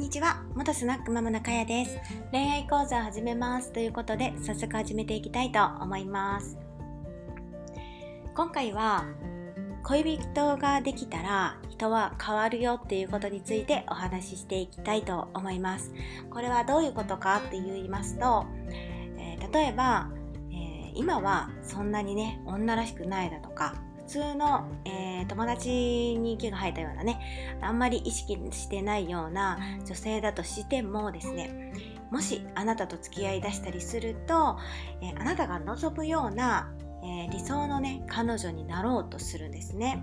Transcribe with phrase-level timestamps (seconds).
[0.00, 0.42] んにちは。
[0.54, 1.98] 元スナックママのかやです。
[2.32, 6.56] 恋愛講座を始めますということで早速始めていきたいと思います。
[8.34, 9.04] 今回は
[9.82, 15.92] 恋人ができたら人は変わるよっていうことについてお話ししていきたいと思います。
[16.30, 18.46] これはどういうことかって言いますと、
[19.18, 20.08] えー、例えば、
[20.50, 23.74] え、今はそんなにね女らしくないだとか
[24.10, 31.72] 通の、えー、友達に毛が生えたようなねあんまり意識してないような女性だとしてもですね
[32.10, 34.58] もしあなたと付き合いだしたりすると、
[35.00, 40.02] えー、あなたが望むようなえー、理想のね彼女になろうとするんですね。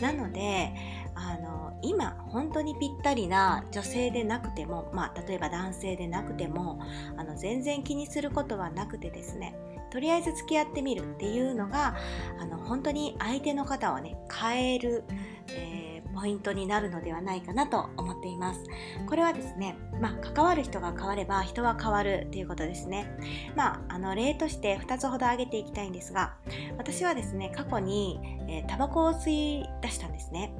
[0.00, 0.74] なので
[1.14, 6.80] あの今本当にぴったりな女性でなくても、まあ、例えば男性でなくても
[7.16, 9.54] あの全然気にすることはなくてですね
[9.92, 11.94] とりあえず付き合ってみるっていうのが
[12.40, 15.04] あの本当に相手の方をね変える、
[15.50, 18.60] えー、ポイントになるのではないかなと思っています。
[19.06, 23.06] これはですね、まあ、関わる人が変われば人は変わるっていうことですね。
[23.54, 26.36] まああの例として2つほど挙げていきたいんですが
[26.78, 28.18] 私はですね過去に、
[28.48, 30.54] えー、タバコを吸い出したんですね、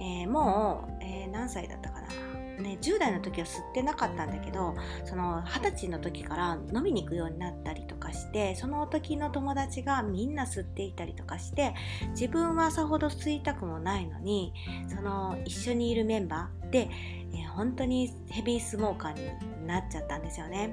[0.00, 2.08] えー、もう、え何歳だったかな。
[2.62, 11.74] ね、10代の時は吸ってなかったんだけどその20歳の時から飲みに行くようになったりとかしてその時の友達がみんな吸っていたりとかして
[12.10, 14.52] 自分はさほど吸いたくもないのに
[14.88, 16.88] その一緒にいるメンバーで、
[17.32, 20.72] えー、本当にヘビースモーカーになっちゃったんですよね。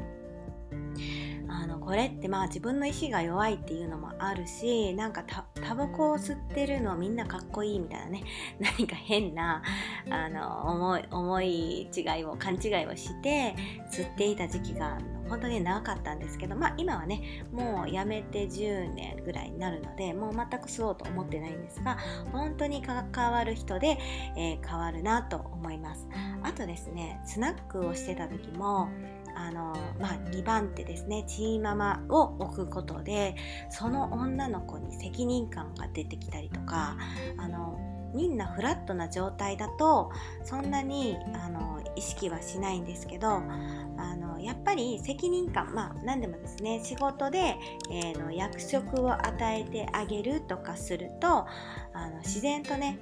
[1.48, 8.24] あのこれってまあ自分の意志が弱いっていうのもあるしなんかタバコを吸ってるのみんなかっこいいみたいなね
[8.60, 9.64] 何か変な
[10.10, 13.56] あの思い思い違いを勘違いをして
[13.90, 14.98] 吸っていた時期が
[15.30, 21.98] 本当に長かったんですけど、まあ、今はねもうやめて10年ぐらいになるのでもう全く吸おうと思ってないんですが
[22.32, 23.98] 本当に変わる人で、
[24.38, 26.08] えー、変わるなと思います。
[26.44, 28.90] あとですねスナックをしてた時も
[29.36, 33.36] あの、まあ、2番手ですねチーママを置くことで
[33.70, 36.98] その女の子に責任感が出てきたりとか
[37.38, 40.12] あのみんなフラットな状態だと
[40.44, 43.28] そんなにあの意識はしないんですけど
[43.98, 47.58] あのやっぱり責任感まあ何でもですね仕事で、
[47.92, 51.48] えー、の役職を与えてあげるとかするとあ
[52.10, 53.00] の自然とね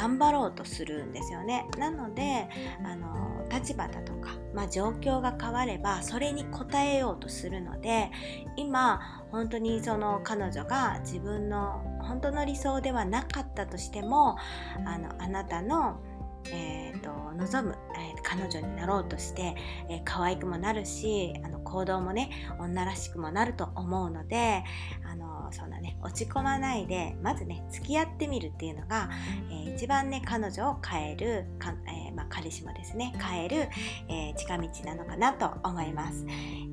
[0.00, 1.66] 頑張ろうとするんですよね。
[1.78, 2.48] なので
[2.82, 8.10] あの立場だとか、まあ、状況が変わればそれに応えようとするので
[8.56, 9.00] 今
[9.30, 14.38] 本当にその彼女が自分の本当の理想ではなかったとしても
[14.86, 16.00] あのあなたの
[16.46, 19.54] えーと、望む、えー、彼女になろうとして、
[19.88, 24.64] えー、可愛くもなるしあの行動もね女らしくもなると思うので
[25.04, 29.10] あのそんなね落ち込まないでまずね付き合ってみるっていうのが、
[29.50, 33.68] えー、一番ね彼女を変えるか、えまあ、彼氏もですね変える、
[34.08, 36.24] え近道なのかなと思います、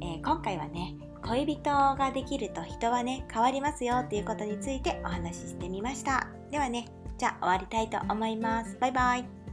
[0.01, 6.27] え今回はね恋人ができると人はね変わりますよっていうことについてお話ししてみました。
[6.51, 8.77] ではねじゃあ終わりたいと思います。
[8.79, 9.46] バイバイ。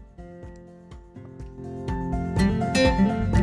[2.75, 3.34] Música